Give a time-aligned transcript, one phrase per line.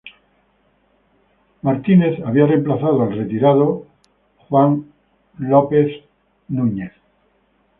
[1.61, 3.85] Felton había reemplazado al retirado
[4.49, 4.85] Wayne
[5.41, 6.05] E.
[6.47, 6.93] Bennett.